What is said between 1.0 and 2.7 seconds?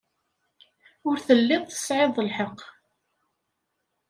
Ur telliḍ tesɛiḍ lḥeqq.